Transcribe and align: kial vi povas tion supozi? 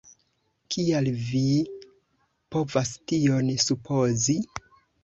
kial 0.75 1.09
vi 1.27 1.43
povas 2.57 2.97
tion 3.13 3.55
supozi? 3.69 4.43